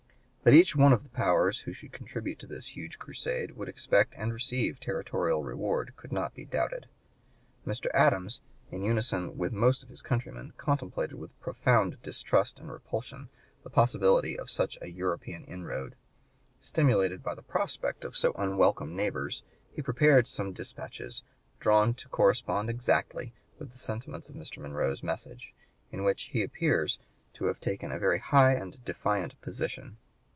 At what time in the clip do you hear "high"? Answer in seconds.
28.17-28.53